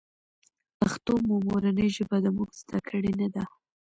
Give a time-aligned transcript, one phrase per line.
[0.79, 3.43] پښتو مو مورنۍ ژبه ده مونږ ذده کــــــــړې نۀ ده